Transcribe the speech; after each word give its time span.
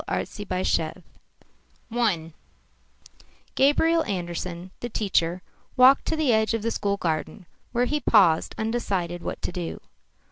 ARTZYBASHEV 0.07 1.03
I 1.91 2.33
Gabriel 3.53 4.03
Andersen, 4.05 4.71
the 4.79 4.89
teacher, 4.89 5.43
walked 5.77 6.05
to 6.05 6.15
the 6.15 6.33
edge 6.33 6.55
of 6.55 6.63
the 6.63 6.71
school 6.71 6.97
garden, 6.97 7.45
where 7.71 7.85
he 7.85 7.99
paused, 7.99 8.55
undecided 8.57 9.21
what 9.21 9.43
to 9.43 9.51
do. 9.51 9.79